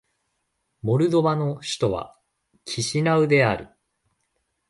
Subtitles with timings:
[0.81, 2.17] モルドバの首都は
[2.65, 3.69] キシナウである